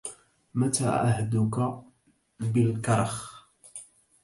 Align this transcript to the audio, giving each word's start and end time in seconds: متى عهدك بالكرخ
متى 0.53 0.85
عهدك 0.85 1.83
بالكرخ 2.39 3.47